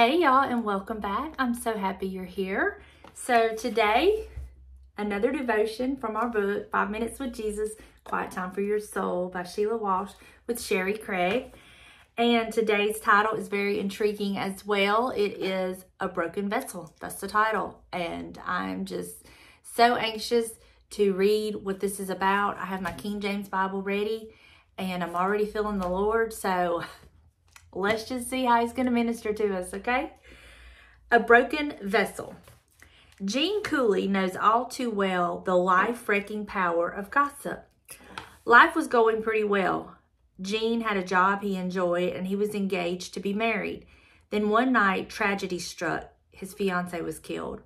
[0.00, 1.34] Hey y'all and welcome back.
[1.38, 2.80] I'm so happy you're here.
[3.12, 4.28] So today,
[4.96, 7.72] another devotion from our book, Five Minutes with Jesus,
[8.04, 10.12] Quiet Time for Your Soul by Sheila Walsh
[10.46, 11.52] with Sherry Craig.
[12.16, 15.10] And today's title is very intriguing as well.
[15.10, 16.94] It is A Broken Vessel.
[16.98, 17.82] That's the title.
[17.92, 19.26] And I'm just
[19.62, 20.52] so anxious
[20.92, 22.56] to read what this is about.
[22.56, 24.32] I have my King James Bible ready
[24.78, 26.32] and I'm already feeling the Lord.
[26.32, 26.84] So
[27.72, 30.12] Let's just see how he's going to minister to us, okay?
[31.10, 32.34] A broken vessel.
[33.24, 37.68] Gene Cooley knows all too well the life wrecking power of gossip.
[38.44, 39.96] Life was going pretty well.
[40.40, 43.86] Gene had a job he enjoyed and he was engaged to be married.
[44.30, 46.12] Then one night, tragedy struck.
[46.30, 47.60] His fiancee was killed.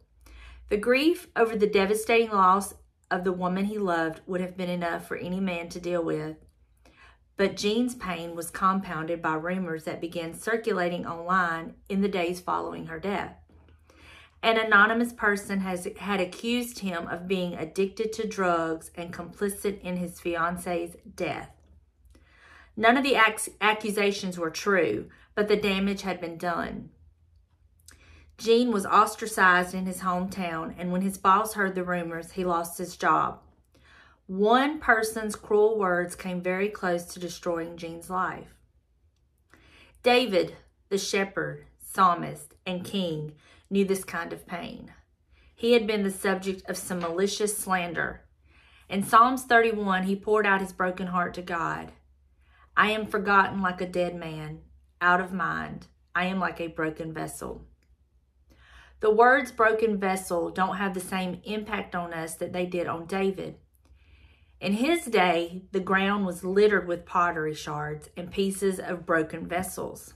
[0.70, 2.74] The grief over the devastating loss
[3.10, 6.36] of the woman he loved would have been enough for any man to deal with.
[7.36, 12.86] But Gene's pain was compounded by rumors that began circulating online in the days following
[12.86, 13.36] her death.
[14.42, 19.96] An anonymous person has had accused him of being addicted to drugs and complicit in
[19.96, 21.50] his fiance's death.
[22.76, 26.90] None of the ac- accusations were true, but the damage had been done.
[28.36, 32.78] Gene was ostracized in his hometown, and when his boss heard the rumors, he lost
[32.78, 33.40] his job.
[34.26, 38.54] One person's cruel words came very close to destroying Gene's life.
[40.02, 40.56] David,
[40.88, 43.34] the shepherd, psalmist, and king,
[43.68, 44.92] knew this kind of pain.
[45.54, 48.22] He had been the subject of some malicious slander.
[48.88, 51.92] In Psalms 31, he poured out his broken heart to God.
[52.74, 54.60] I am forgotten like a dead man,
[55.02, 55.86] out of mind.
[56.14, 57.66] I am like a broken vessel.
[59.00, 63.04] The words broken vessel don't have the same impact on us that they did on
[63.04, 63.56] David.
[64.64, 70.14] In his day, the ground was littered with pottery shards and pieces of broken vessels.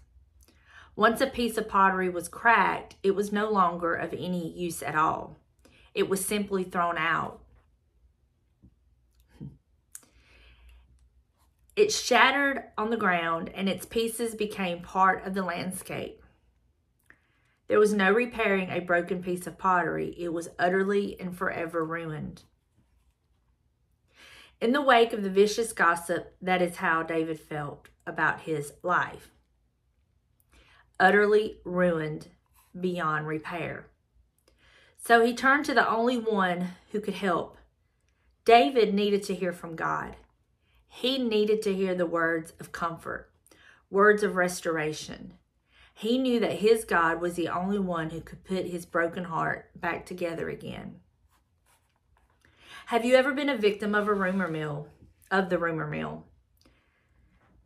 [0.96, 4.94] Once a piece of pottery was cracked, it was no longer of any use at
[4.94, 5.36] all.
[5.92, 7.42] It was simply thrown out.
[11.76, 16.22] It shattered on the ground and its pieces became part of the landscape.
[17.66, 20.14] There was no repairing a broken piece of pottery.
[20.16, 22.44] It was utterly and forever ruined.
[24.60, 29.30] In the wake of the vicious gossip, that is how David felt about his life.
[30.98, 32.28] Utterly ruined
[32.78, 33.86] beyond repair.
[34.96, 37.56] So he turned to the only one who could help.
[38.44, 40.16] David needed to hear from God.
[40.88, 43.30] He needed to hear the words of comfort,
[43.90, 45.34] words of restoration.
[45.94, 49.70] He knew that his God was the only one who could put his broken heart
[49.76, 50.96] back together again.
[52.88, 54.88] Have you ever been a victim of a rumor mill,
[55.30, 56.24] of the rumor mill?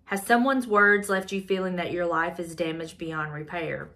[0.06, 3.91] Has someone's words left you feeling that your life is damaged beyond repair?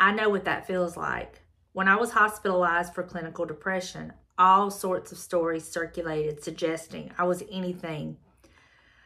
[0.00, 1.42] I know what that feels like.
[1.74, 7.44] When I was hospitalized for clinical depression, all sorts of stories circulated suggesting I was
[7.48, 8.16] anything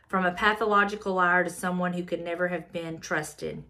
[0.08, 3.62] from a pathological liar to someone who could never have been trusted.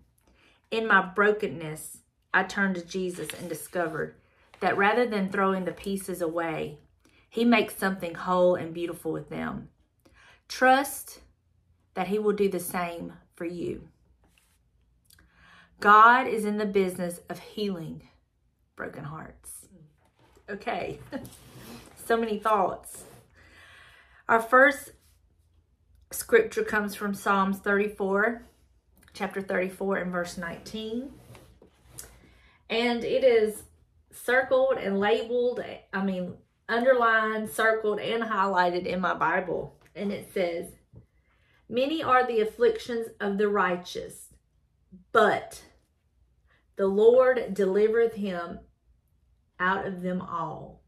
[0.70, 1.98] In my brokenness,
[2.32, 4.14] I turned to Jesus and discovered
[4.60, 6.78] that rather than throwing the pieces away,
[7.34, 9.70] he makes something whole and beautiful with them.
[10.46, 11.18] Trust
[11.94, 13.88] that He will do the same for you.
[15.80, 18.08] God is in the business of healing
[18.76, 19.66] broken hearts.
[20.48, 21.00] Okay,
[22.06, 23.02] so many thoughts.
[24.28, 24.92] Our first
[26.12, 28.44] scripture comes from Psalms 34,
[29.12, 31.10] chapter 34, and verse 19.
[32.70, 33.64] And it is
[34.12, 36.36] circled and labeled, I mean,
[36.68, 39.76] underlined, circled, and highlighted in my Bible.
[39.94, 40.66] And it says,
[41.68, 44.34] Many are the afflictions of the righteous,
[45.12, 45.62] but
[46.76, 48.60] the Lord delivereth him
[49.58, 50.82] out of them all.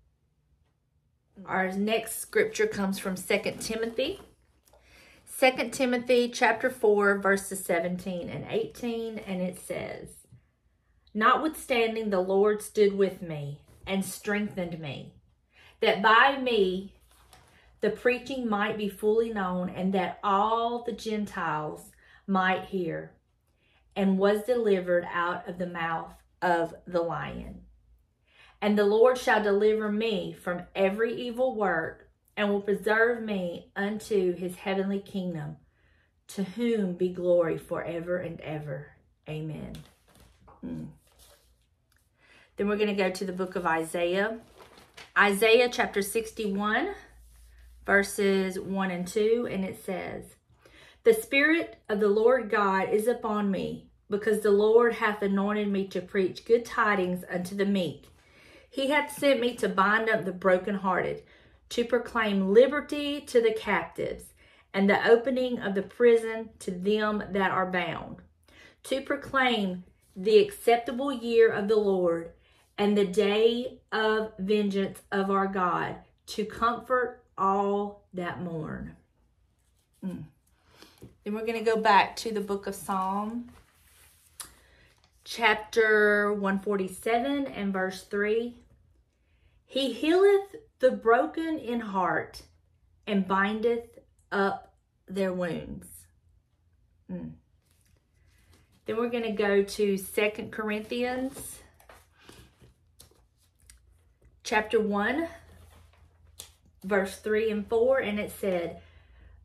[1.44, 4.20] Our next scripture comes from Second Timothy.
[5.25, 10.09] Second Timothy chapter 4 verses 17 and 18 and it says,
[11.12, 15.12] Notwithstanding the Lord stood with me and strengthened me
[15.81, 16.93] that by me
[17.81, 21.93] the preaching might be fully known and that all the Gentiles
[22.27, 23.13] might hear,
[23.95, 26.13] and was delivered out of the mouth
[26.43, 27.61] of the lion.
[28.61, 34.34] And the Lord shall deliver me from every evil work, and will preserve me unto
[34.34, 35.57] his heavenly kingdom,
[36.28, 38.89] to whom be glory forever and ever.
[39.28, 39.77] Amen.
[40.61, 40.84] Hmm.
[42.57, 44.39] Then we're going to go to the book of Isaiah.
[45.19, 46.95] Isaiah chapter 61,
[47.84, 50.37] verses 1 and 2, and it says,
[51.04, 55.87] The Spirit of the Lord God is upon me, because the Lord hath anointed me
[55.89, 58.09] to preach good tidings unto the meek.
[58.69, 61.22] He hath sent me to bind up the brokenhearted,
[61.71, 64.34] to proclaim liberty to the captives,
[64.75, 68.16] and the opening of the prison to them that are bound,
[68.83, 69.84] to proclaim
[70.15, 72.33] the acceptable year of the Lord
[72.78, 75.97] and the day of vengeance of our God,
[76.27, 78.97] to comfort all that mourn.
[80.05, 80.25] Mm.
[81.25, 83.49] Then we're going to go back to the book of Psalm,
[85.25, 88.55] chapter 147 and verse 3.
[89.65, 92.43] He healeth the broken in heart
[93.07, 93.99] and bindeth
[94.31, 94.75] up
[95.09, 95.89] their wounds.
[97.11, 97.33] Mm.
[98.84, 101.61] Then we're going to go to Second Corinthians
[104.47, 105.27] chapter 1,
[106.84, 108.81] verse 3 and 4, and it said,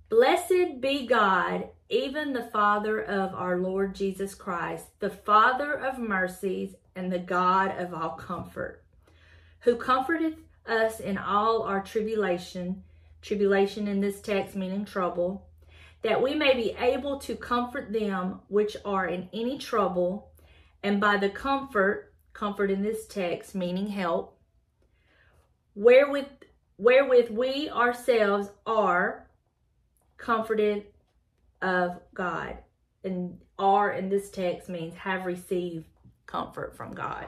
[0.10, 6.76] Blessed be God, even the Father of our Lord Jesus Christ, the Father of mercies
[6.96, 8.84] and the God of all comfort,
[9.62, 10.36] who comforteth
[10.68, 12.84] us in all our tribulation,
[13.24, 15.48] tribulation in this text meaning trouble,
[16.04, 20.30] that we may be able to comfort them which are in any trouble,
[20.84, 24.38] and by the comfort, comfort in this text meaning help,
[25.76, 26.28] wherewith
[26.78, 29.28] wherewith we ourselves are
[30.18, 30.86] comforted
[31.62, 32.58] of God.
[33.04, 35.86] And are in this text means have received
[36.26, 37.28] comfort from God.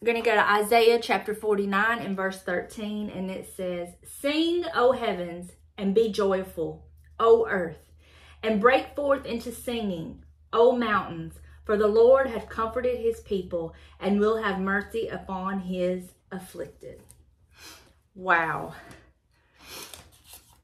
[0.00, 4.64] We're going to go to Isaiah chapter 49 and verse 13, and it says, Sing,
[4.74, 6.84] O heavens, and be joyful,
[7.18, 7.92] O earth,
[8.42, 10.22] and break forth into singing,
[10.52, 11.34] O mountains,
[11.64, 17.02] for the Lord hath comforted his people, and will have mercy upon his afflicted.
[18.18, 18.74] Wow.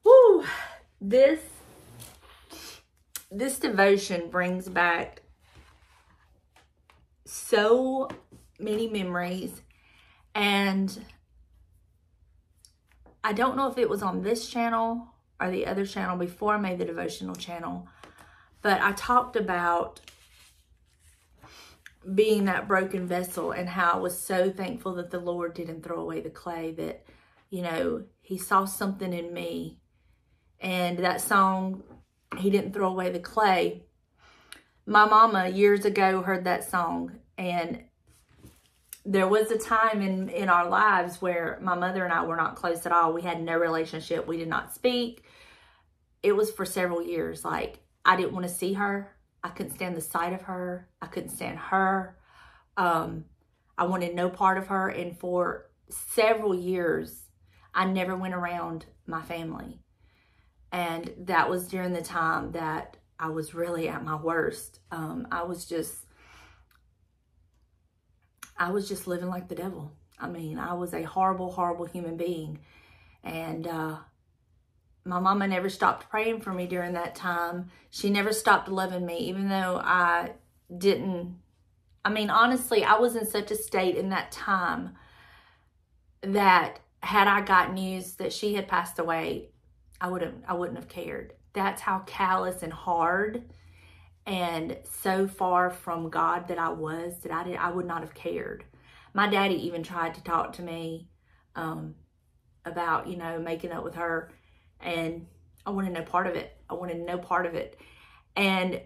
[0.03, 0.45] Woo!
[1.01, 1.39] This
[3.31, 5.23] this devotion brings back
[7.25, 8.09] so
[8.59, 9.63] many memories
[10.35, 11.05] and
[13.23, 15.07] I don't know if it was on this channel
[15.41, 17.87] or the other channel before I made the devotional channel,
[18.63, 20.01] but I talked about
[22.17, 26.01] being that broken vessel and how I was so thankful that the Lord didn't throw
[26.01, 27.07] away the clay, that,
[27.51, 29.81] you know, He saw something in me.
[30.61, 31.83] And that song,
[32.39, 33.85] He didn't throw away the clay.
[34.87, 37.85] My mama years ago heard that song and
[39.07, 42.57] there was a time in in our lives where my mother and I were not
[42.57, 43.13] close at all.
[43.13, 44.27] We had no relationship.
[44.27, 45.25] We did not speak.
[46.23, 47.45] It was for several years.
[47.45, 49.15] Like I didn't want to see her.
[49.43, 50.89] I couldn't stand the sight of her.
[51.03, 52.17] I couldn't stand her.
[52.79, 53.27] Um,
[53.77, 54.89] I wanted no part of her.
[54.89, 57.24] And for several years,
[57.75, 59.81] I never went around my family.
[60.73, 64.81] And that was during the time that I was really at my worst.
[64.91, 66.07] Um, I was just
[68.57, 69.93] I was just living like the devil.
[70.19, 72.61] I mean, I was a horrible, horrible human being.
[73.25, 73.97] And uh,
[75.05, 77.71] my mama never stopped praying for me during that time.
[77.91, 80.33] She never stopped loving me, even though I
[80.77, 81.39] didn't.
[82.05, 84.95] I mean, honestly, I was in such a state in that time
[86.23, 89.51] that had I got news that she had passed away,
[90.01, 91.35] I would have I wouldn't have cared.
[91.53, 93.45] That's how callous and hard
[94.27, 98.15] and so far from God that I was that I did I would not have
[98.15, 98.65] cared.
[99.13, 101.09] My daddy even tried to talk to me
[101.55, 101.95] um,
[102.65, 104.33] about you know making up with her,
[104.81, 105.27] and
[105.67, 106.57] I wanted no part of it.
[106.69, 107.79] I wanted no part of it,
[108.35, 108.81] and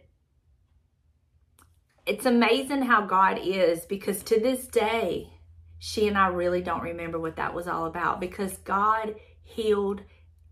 [2.04, 5.30] it's amazing how God is because to this day,
[5.78, 10.02] she and I really don't remember what that was all about because God healed,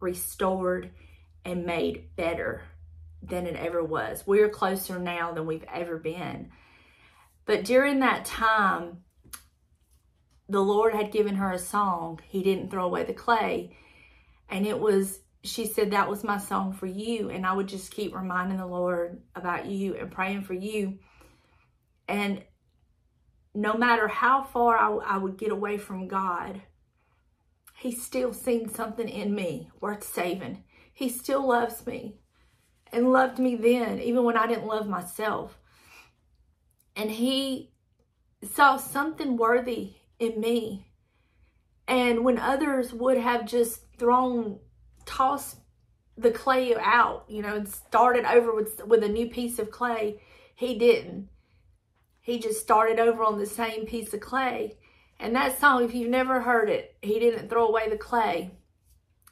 [0.00, 0.90] restored,
[1.45, 2.62] and made better
[3.23, 4.25] than it ever was.
[4.26, 6.50] We're closer now than we've ever been.
[7.45, 9.02] But during that time,
[10.49, 12.21] the Lord had given her a song.
[12.28, 13.76] He didn't throw away the clay.
[14.49, 17.30] And it was, she said, that was my song for you.
[17.30, 20.99] And I would just keep reminding the Lord about you and praying for you.
[22.09, 22.42] And
[23.56, 26.62] no matter how far I, I would get away from God,
[27.76, 30.64] He still seen something in me worth saving.
[30.92, 32.16] He still loves me
[32.92, 35.58] and loved me then, even when I didn't love myself.
[36.94, 37.72] And he
[38.42, 40.86] saw something worthy in me.
[41.88, 44.58] And when others would have just thrown,
[45.04, 45.58] tossed
[46.16, 50.20] the clay out, you know, and started over with, with a new piece of clay,
[50.54, 51.28] he didn't.
[52.26, 54.75] He just started over on the same piece of clay.
[55.21, 58.50] And that song, if you've never heard it, He Didn't Throw Away the Clay,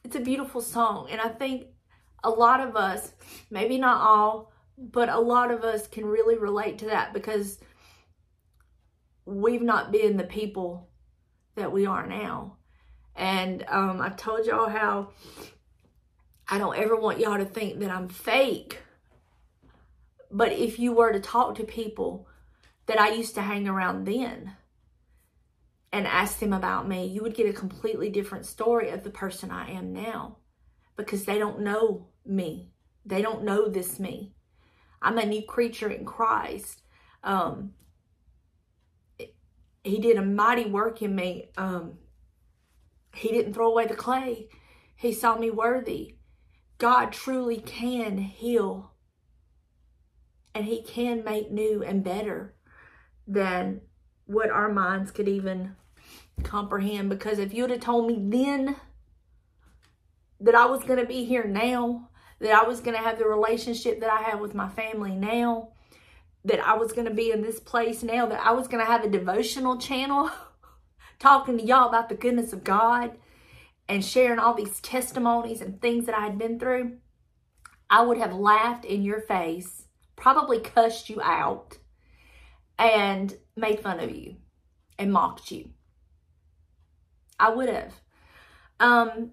[0.04, 1.08] it's a beautiful song.
[1.10, 1.66] And I think
[2.22, 3.12] a lot of us,
[3.50, 7.58] maybe not all, but a lot of us can really relate to that because
[9.26, 10.88] we've not been the people
[11.56, 12.58] that we are now.
[13.16, 15.08] And um, I told y'all how
[16.48, 18.78] I don't ever want y'all to think that I'm fake.
[20.30, 22.28] But if you were to talk to people
[22.86, 24.56] that I used to hang around then
[25.92, 29.50] and ask them about me, you would get a completely different story of the person
[29.50, 30.38] I am now
[30.96, 32.72] because they don't know me.
[33.06, 34.34] They don't know this me.
[35.00, 36.82] I'm a new creature in Christ.
[37.22, 37.74] Um,
[39.84, 41.50] he did a mighty work in me.
[41.56, 41.98] Um,
[43.14, 44.48] he didn't throw away the clay.
[44.96, 46.16] He saw me worthy.
[46.78, 48.94] God truly can heal.
[50.54, 52.54] And he can make new and better
[53.26, 53.80] than
[54.26, 55.76] what our minds could even
[56.42, 57.10] comprehend.
[57.10, 58.76] Because if you'd have told me then
[60.40, 62.08] that I was going to be here now,
[62.40, 65.70] that I was going to have the relationship that I have with my family now,
[66.44, 68.90] that I was going to be in this place now, that I was going to
[68.90, 70.30] have a devotional channel
[71.18, 73.16] talking to y'all about the goodness of God
[73.88, 76.98] and sharing all these testimonies and things that I had been through,
[77.88, 81.78] I would have laughed in your face, probably cussed you out,
[82.78, 84.36] and made fun of you
[84.98, 85.70] and mocked you.
[87.38, 87.94] I would have.
[88.80, 89.32] Um,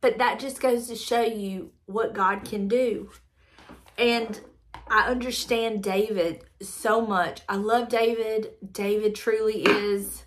[0.00, 3.10] but that just goes to show you what God can do.
[3.98, 4.40] And
[4.88, 7.40] I understand David so much.
[7.48, 8.52] I love David.
[8.72, 10.24] David truly is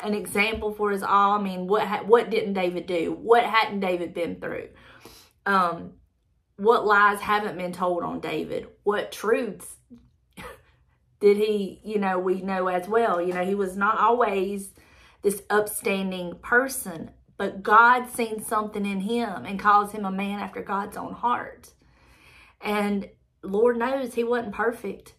[0.00, 1.32] an example for us all.
[1.32, 3.12] I mean, what what didn't David do?
[3.12, 4.68] What hadn't David been through?
[5.46, 5.92] Um,
[6.56, 8.68] what lies haven't been told on David?
[8.82, 9.76] What truths
[11.20, 13.20] did he, you know, we know as well.
[13.20, 14.72] You know, he was not always
[15.22, 20.62] this upstanding person, but God seen something in him and calls him a man after
[20.62, 21.72] God's own heart.
[22.60, 23.08] And
[23.42, 25.14] Lord knows he wasn't perfect.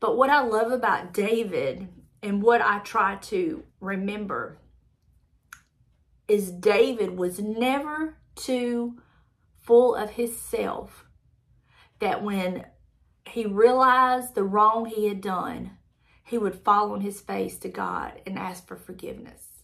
[0.00, 1.88] But what I love about David
[2.22, 4.58] and what I try to remember
[6.28, 9.00] is David was never too
[9.66, 11.04] full of himself
[11.98, 12.64] that when
[13.28, 15.72] he realized the wrong he had done,
[16.22, 19.62] he would fall on his face to God and ask for forgiveness.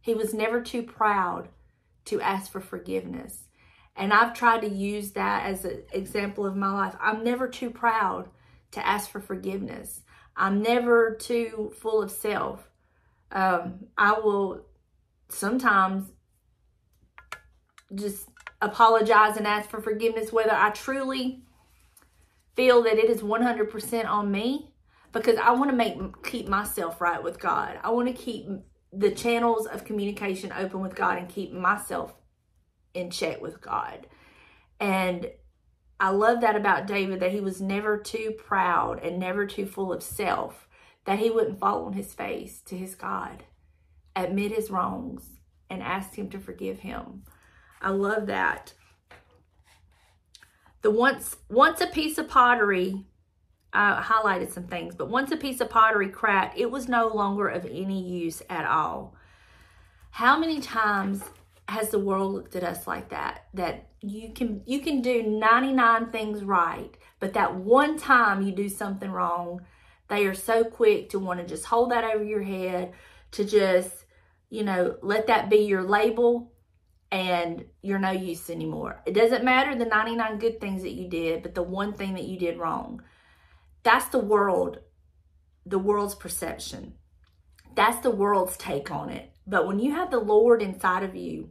[0.00, 1.48] He was never too proud
[2.06, 3.48] to ask for forgiveness.
[3.96, 6.94] And I've tried to use that as an example of my life.
[7.00, 8.28] I'm never too proud
[8.72, 10.02] to ask for forgiveness.
[10.36, 12.68] I'm never too full of self.
[13.32, 14.66] Um, I will
[15.28, 16.12] sometimes
[17.94, 18.28] just
[18.66, 21.42] apologize and ask for forgiveness, whether I truly
[22.54, 24.72] feel that it is 100% on me,
[25.12, 27.78] because I want to make keep myself right with God.
[27.82, 28.46] I want to keep
[28.92, 32.14] the channels of communication open with God and keep myself
[32.94, 34.06] in check with God.
[34.80, 35.30] And
[35.98, 39.92] I love that about David that he was never too proud and never too full
[39.92, 40.68] of self
[41.04, 43.44] that he wouldn't fall on his face to his God,
[44.14, 45.38] admit his wrongs,
[45.70, 47.22] and ask him to forgive him.
[47.80, 48.72] I love that.
[50.82, 53.04] The once once a piece of pottery
[53.76, 57.48] I highlighted some things, but once a piece of pottery cracked, it was no longer
[57.48, 59.14] of any use at all.
[60.10, 61.22] How many times
[61.68, 63.46] has the world looked at us like that?
[63.52, 68.70] That you can you can do 99 things right, but that one time you do
[68.70, 69.60] something wrong,
[70.08, 72.92] they are so quick to want to just hold that over your head,
[73.32, 74.06] to just,
[74.48, 76.50] you know, let that be your label
[77.10, 79.00] and you're no use anymore.
[79.06, 82.24] It doesn't matter the 99 good things that you did, but the one thing that
[82.24, 83.02] you did wrong.
[83.82, 84.80] That's the world,
[85.64, 86.94] the world's perception.
[87.74, 89.30] That's the world's take on it.
[89.46, 91.50] But when you have the Lord inside of you,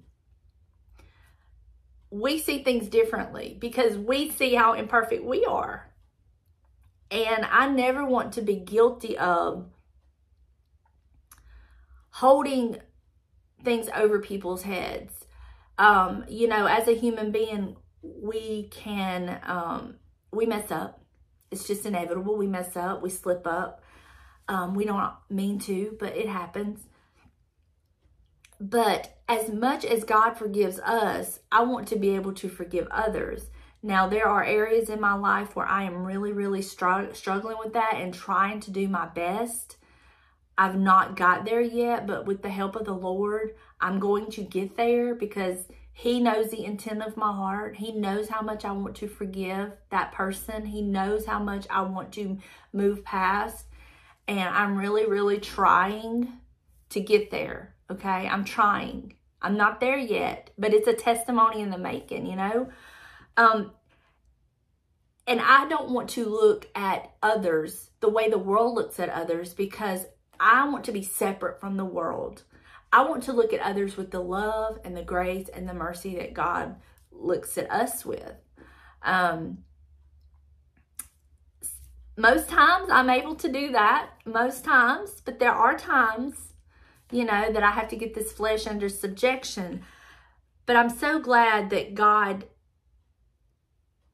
[2.10, 5.92] we see things differently because we see how imperfect we are.
[7.12, 9.68] And I never want to be guilty of
[12.12, 12.78] holding
[13.64, 15.25] things over people's heads.
[15.78, 19.96] Um, you know, as a human being, we can, um,
[20.32, 21.02] we mess up.
[21.52, 22.38] It's just inevitable.
[22.38, 23.82] We mess up, we slip up.
[24.48, 26.88] Um, we don't mean to, but it happens.
[28.60, 33.50] But as much as God forgives us, I want to be able to forgive others.
[33.82, 37.74] Now, there are areas in my life where I am really, really str- struggling with
[37.74, 39.78] that and trying to do my best.
[40.58, 44.42] I've not got there yet, but with the help of the Lord, I'm going to
[44.42, 45.58] get there because
[45.92, 47.76] he knows the intent of my heart.
[47.76, 50.66] He knows how much I want to forgive that person.
[50.66, 52.38] He knows how much I want to
[52.74, 53.66] move past.
[54.28, 56.34] And I'm really, really trying
[56.90, 57.76] to get there.
[57.90, 58.28] Okay.
[58.28, 59.16] I'm trying.
[59.42, 62.70] I'm not there yet, but it's a testimony in the making, you know?
[63.38, 63.72] Um,
[65.28, 69.54] and I don't want to look at others the way the world looks at others
[69.54, 70.06] because
[70.40, 72.44] I want to be separate from the world.
[72.92, 76.16] I want to look at others with the love and the grace and the mercy
[76.16, 76.76] that God
[77.12, 78.36] looks at us with.
[79.04, 79.60] Um,
[82.18, 86.54] most times I'm able to do that, most times, but there are times,
[87.12, 89.84] you know, that I have to get this flesh under subjection.
[90.66, 92.46] But I'm so glad that God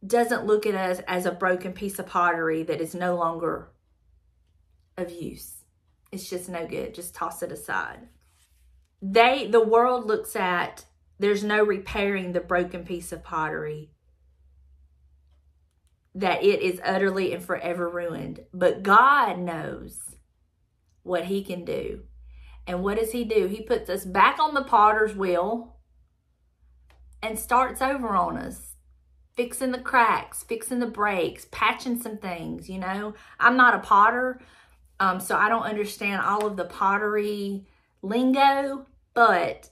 [0.05, 3.69] doesn't look at us as a broken piece of pottery that is no longer
[4.97, 5.60] of use.
[6.11, 6.93] It's just no good.
[6.93, 8.07] Just toss it aside.
[9.01, 10.85] They, the world looks at,
[11.19, 13.91] there's no repairing the broken piece of pottery
[16.13, 18.41] that it is utterly and forever ruined.
[18.53, 20.15] But God knows
[21.03, 22.03] what he can do.
[22.67, 23.47] And what does he do?
[23.47, 25.77] He puts us back on the potter's wheel
[27.23, 28.75] and starts over on us,
[29.35, 33.13] fixing the cracks, fixing the breaks, patching some things, you know.
[33.39, 34.41] I'm not a potter,
[35.01, 37.65] um, so I don't understand all of the pottery
[38.03, 39.67] lingo, but,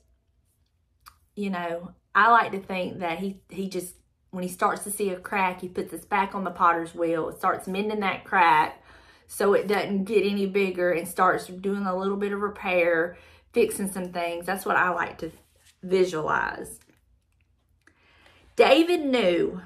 [1.35, 3.93] you know, I like to think that he, he just
[4.31, 7.31] when he starts to see a crack, he puts us back on the potter's wheel,
[7.31, 8.83] starts mending that crack
[9.27, 13.15] so it doesn't get any bigger and starts doing a little bit of repair,
[13.53, 14.47] fixing some things.
[14.47, 15.31] That's what I like to
[15.83, 16.79] visualize.
[18.55, 19.61] David knew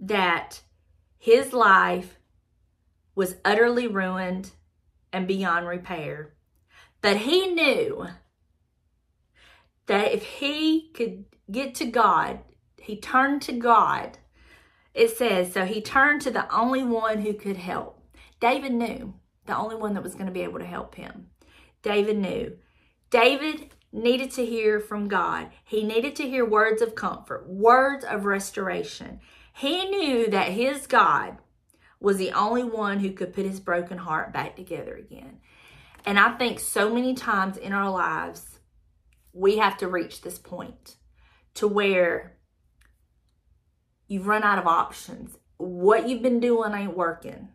[0.00, 0.62] that
[1.16, 2.18] his life
[3.14, 4.50] was utterly ruined
[5.12, 6.34] and beyond repair.
[7.00, 8.06] But he knew
[9.86, 12.40] that if he could get to God
[12.84, 14.18] he turned to God.
[14.92, 17.98] It says, so he turned to the only one who could help.
[18.40, 19.14] David knew
[19.46, 21.28] the only one that was going to be able to help him.
[21.82, 22.58] David knew.
[23.10, 25.48] David needed to hear from God.
[25.64, 29.20] He needed to hear words of comfort, words of restoration.
[29.54, 31.38] He knew that his God
[32.00, 35.38] was the only one who could put his broken heart back together again.
[36.04, 38.58] And I think so many times in our lives,
[39.32, 40.96] we have to reach this point
[41.54, 42.34] to where
[44.06, 45.36] You've run out of options.
[45.56, 47.48] What you've been doing ain't working.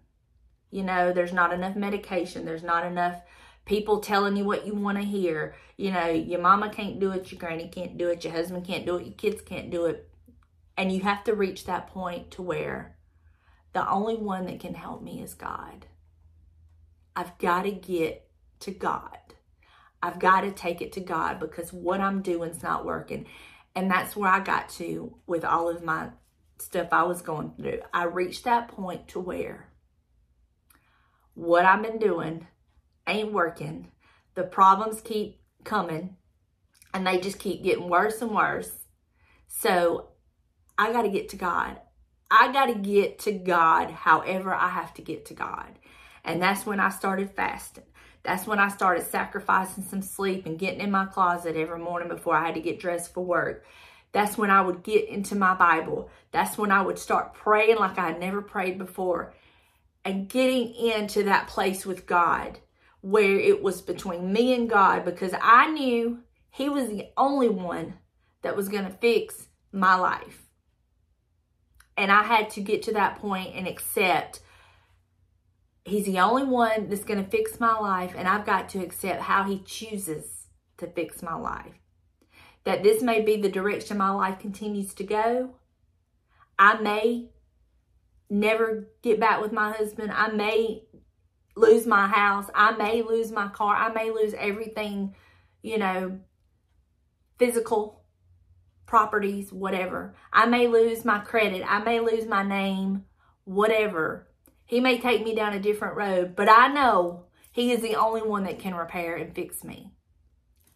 [0.71, 2.45] You know, there's not enough medication.
[2.45, 3.21] There's not enough
[3.65, 5.55] people telling you what you want to hear.
[5.77, 8.85] You know, your mama can't do it, your granny can't do it, your husband can't
[8.85, 10.09] do it, your kids can't do it.
[10.75, 12.97] And you have to reach that point to where
[13.73, 15.85] the only one that can help me is God.
[17.15, 18.29] I've got to get
[18.61, 19.17] to God.
[20.01, 23.25] I've got to take it to God because what I'm doing is not working.
[23.75, 26.09] And that's where I got to with all of my
[26.57, 27.81] stuff I was going through.
[27.93, 29.69] I reached that point to where
[31.33, 32.47] what I've been doing
[33.07, 33.91] ain't working.
[34.35, 36.15] The problems keep coming
[36.93, 38.71] and they just keep getting worse and worse.
[39.47, 40.09] So
[40.77, 41.79] I got to get to God.
[42.31, 45.79] I got to get to God however I have to get to God.
[46.23, 47.85] And that's when I started fasting.
[48.23, 52.35] That's when I started sacrificing some sleep and getting in my closet every morning before
[52.35, 53.65] I had to get dressed for work.
[54.11, 56.09] That's when I would get into my Bible.
[56.31, 59.33] That's when I would start praying like I had never prayed before
[60.03, 62.59] and getting into that place with God
[63.01, 66.19] where it was between me and God because I knew
[66.51, 67.95] He was the only one
[68.41, 70.48] that was going to fix my life.
[71.99, 74.41] And I had to get to that point and accept
[75.85, 79.21] He's the only one that's going to fix my life, and I've got to accept
[79.21, 81.79] how He chooses to fix my life
[82.63, 85.55] that this may be the direction my life continues to go.
[86.57, 87.29] I may
[88.29, 90.11] never get back with my husband.
[90.11, 90.83] I may
[91.55, 92.49] lose my house.
[92.53, 93.75] I may lose my car.
[93.75, 95.15] I may lose everything,
[95.61, 96.19] you know,
[97.37, 97.98] physical
[98.89, 100.15] properties, whatever.
[100.33, 101.63] I may lose my credit.
[101.65, 103.05] I may lose my name,
[103.45, 104.27] whatever.
[104.65, 108.21] He may take me down a different road, but I know he is the only
[108.21, 109.93] one that can repair and fix me.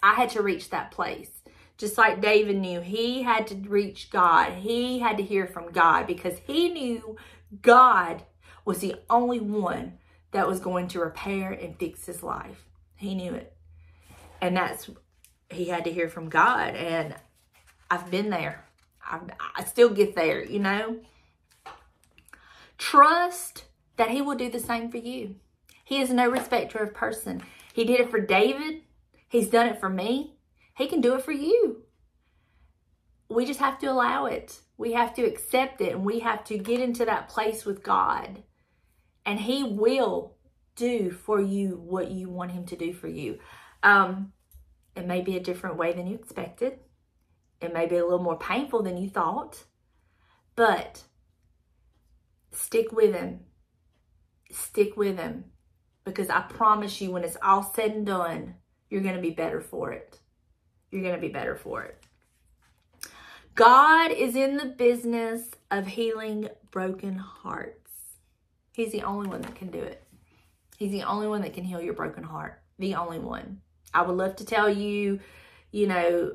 [0.01, 1.29] I had to reach that place
[1.77, 4.53] just like David knew, he had to reach God.
[4.53, 7.17] He had to hear from God because he knew
[7.61, 8.23] God
[8.63, 9.97] was the only one
[10.31, 12.65] that was going to repair and fix his life.
[12.95, 13.55] He knew it.
[14.39, 14.89] And that's,
[15.49, 16.75] he had to hear from God.
[16.75, 17.15] And
[17.93, 18.65] I've been there.
[19.05, 19.19] I,
[19.55, 20.99] I still get there, you know.
[22.79, 23.65] Trust
[23.97, 25.35] that he will do the same for you.
[25.83, 27.43] He is no respecter of person.
[27.71, 28.81] He did it for David.
[29.29, 30.37] He's done it for me.
[30.75, 31.83] He can do it for you.
[33.29, 34.61] We just have to allow it.
[34.75, 38.41] We have to accept it and we have to get into that place with God.
[39.23, 40.33] And He will
[40.75, 43.37] do for you what you want Him to do for you.
[43.83, 44.33] Um,
[44.95, 46.79] it may be a different way than you expected.
[47.63, 49.63] It may be a little more painful than you thought.
[50.55, 51.03] But
[52.51, 53.41] stick with him.
[54.51, 55.45] Stick with him.
[56.05, 58.55] Because I promise you, when it's all said and done,
[58.89, 60.19] you're going to be better for it.
[60.91, 62.03] You're going to be better for it.
[63.55, 67.91] God is in the business of healing broken hearts.
[68.73, 70.03] He's the only one that can do it.
[70.77, 72.61] He's the only one that can heal your broken heart.
[72.79, 73.61] The only one.
[73.93, 75.19] I would love to tell you,
[75.71, 76.33] you know,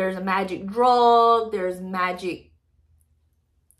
[0.00, 2.52] there's a magic drug, there's magic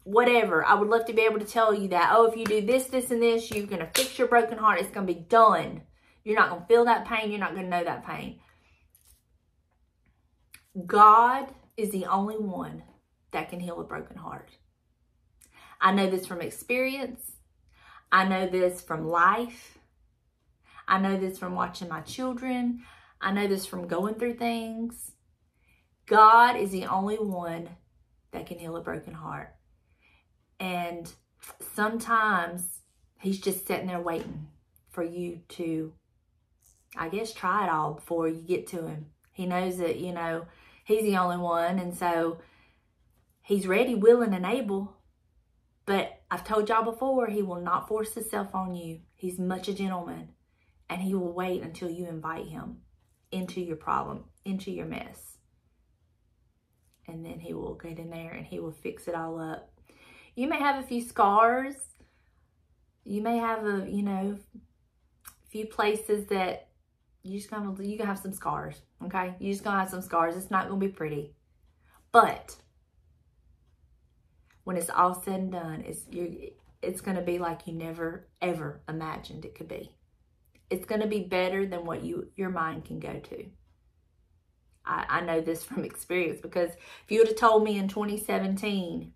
[0.04, 0.62] whatever.
[0.62, 2.88] I would love to be able to tell you that, oh, if you do this,
[2.88, 4.80] this, and this, you're going to fix your broken heart.
[4.80, 5.80] It's going to be done.
[6.22, 7.30] You're not going to feel that pain.
[7.30, 8.40] You're not going to know that pain.
[10.84, 12.82] God is the only one
[13.30, 14.50] that can heal a broken heart.
[15.80, 17.32] I know this from experience.
[18.12, 19.78] I know this from life.
[20.86, 22.82] I know this from watching my children.
[23.22, 25.12] I know this from going through things.
[26.10, 27.68] God is the only one
[28.32, 29.54] that can heal a broken heart.
[30.58, 31.08] And
[31.72, 32.80] sometimes
[33.20, 34.48] he's just sitting there waiting
[34.90, 35.92] for you to,
[36.96, 39.06] I guess, try it all before you get to him.
[39.32, 40.46] He knows that, you know,
[40.84, 41.78] he's the only one.
[41.78, 42.38] And so
[43.42, 44.96] he's ready, willing, and able.
[45.86, 49.02] But I've told y'all before, he will not force himself on you.
[49.14, 50.30] He's much a gentleman.
[50.88, 52.78] And he will wait until you invite him
[53.30, 55.29] into your problem, into your mess.
[57.10, 59.70] And then he will get in there and he will fix it all up.
[60.36, 61.74] You may have a few scars.
[63.04, 64.38] You may have a, you know,
[65.50, 66.68] few places that
[67.22, 68.80] you just gonna you gonna have some scars.
[69.04, 70.36] Okay, you just gonna have some scars.
[70.36, 71.34] It's not gonna be pretty,
[72.12, 72.56] but
[74.64, 78.80] when it's all said and done, it's you it's gonna be like you never ever
[78.88, 79.90] imagined it could be.
[80.70, 83.46] It's gonna be better than what you your mind can go to.
[84.90, 89.12] I, I know this from experience because if you would have told me in 2017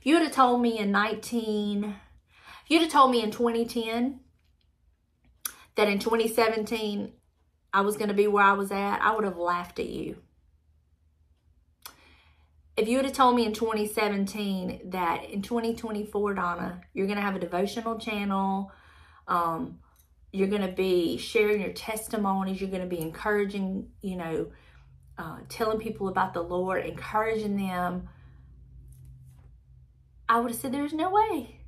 [0.00, 4.20] if you would have told me in 19, if you'd have told me in 2010
[5.76, 7.12] that in 2017
[7.74, 10.16] I was going to be where I was at, I would have laughed at you.
[12.78, 17.22] If you would have told me in 2017 that in 2024, Donna, you're going to
[17.22, 18.72] have a devotional channel,
[19.28, 19.80] um,
[20.32, 24.50] you're going to be sharing your testimonies, you're going to be encouraging, you know,
[25.18, 28.08] uh, telling people about the Lord, encouraging them,
[30.28, 31.60] I would have said, There's no way.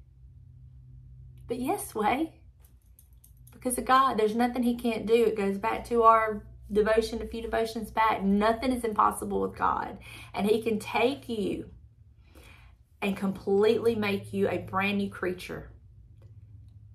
[1.48, 2.40] But yes, way.
[3.52, 5.24] Because of God, there's nothing He can't do.
[5.24, 8.22] It goes back to our devotion a few devotions back.
[8.22, 9.98] Nothing is impossible with God.
[10.32, 11.68] And He can take you
[13.02, 15.70] and completely make you a brand new creature.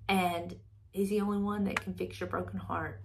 [0.08, 0.56] And
[0.98, 3.00] He's the only one that can fix your broken heart.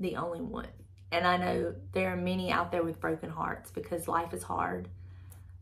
[0.00, 0.66] The only one.
[1.12, 4.88] And I know there are many out there with broken hearts because life is hard,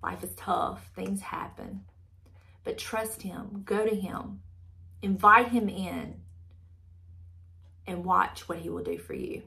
[0.02, 1.82] life is tough, things happen.
[2.64, 4.40] But trust Him, go to Him,
[5.02, 6.22] invite Him in,
[7.86, 9.42] and watch what He will do for you.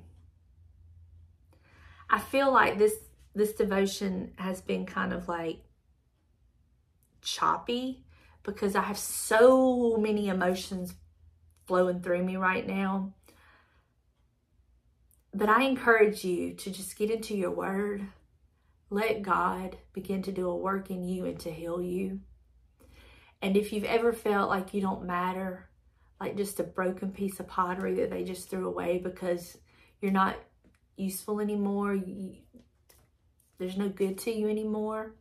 [2.12, 2.94] I feel like this
[3.34, 5.64] this devotion has been kind of like
[7.24, 8.04] choppy
[8.44, 10.94] because I have so many emotions
[11.66, 13.14] flowing through me right now.
[15.34, 18.06] But I encourage you to just get into your word.
[18.90, 22.20] Let God begin to do a work in you and to heal you.
[23.42, 25.68] And if you've ever felt like you don't matter,
[26.20, 29.58] like just a broken piece of pottery that they just threw away because
[30.00, 30.38] you're not
[30.96, 32.36] useful anymore, you,
[33.58, 35.16] there's no good to you anymore,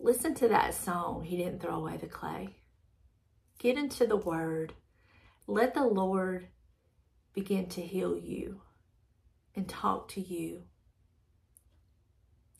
[0.00, 2.56] listen to that song, He Didn't Throw Away the Clay.
[3.58, 4.72] Get into the Word.
[5.50, 6.46] Let the Lord
[7.32, 8.60] begin to heal you
[9.56, 10.64] and talk to you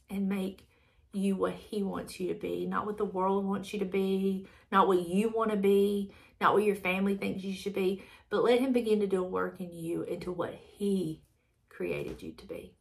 [0.08, 0.66] and make
[1.12, 4.48] you what he wants you to be, not what the world wants you to be,
[4.72, 8.42] not what you want to be, not what your family thinks you should be, but
[8.42, 11.20] let him begin to do a work in you into what he
[11.68, 12.74] created you to be.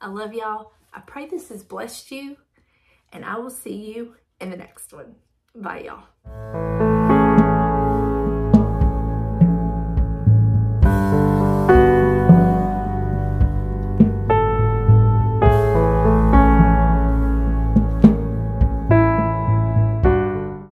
[0.00, 0.72] I love y'all.
[0.94, 2.38] I pray this has blessed you,
[3.12, 5.16] and I will see you in the next one.
[5.54, 6.87] Bye, y'all.